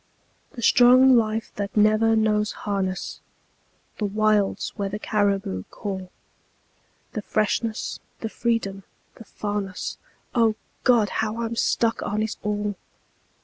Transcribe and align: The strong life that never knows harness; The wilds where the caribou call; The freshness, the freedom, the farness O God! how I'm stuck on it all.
The 0.53 0.63
strong 0.63 1.15
life 1.15 1.51
that 1.57 1.77
never 1.77 2.15
knows 2.15 2.53
harness; 2.65 3.21
The 3.99 4.05
wilds 4.05 4.69
where 4.75 4.89
the 4.89 4.97
caribou 4.97 5.65
call; 5.69 6.09
The 7.13 7.21
freshness, 7.21 7.99
the 8.19 8.27
freedom, 8.29 8.81
the 9.17 9.25
farness 9.25 9.99
O 10.33 10.55
God! 10.83 11.09
how 11.21 11.43
I'm 11.43 11.55
stuck 11.55 12.01
on 12.01 12.23
it 12.23 12.35
all. 12.41 12.73